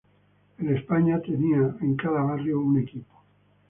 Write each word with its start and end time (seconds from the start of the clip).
El 0.57 0.75
España 0.77 1.21
tenía 1.21 1.75
en 1.79 1.95
cada 1.95 2.23
barrio 2.23 2.59
un 2.59 2.79
equipo. 2.79 3.23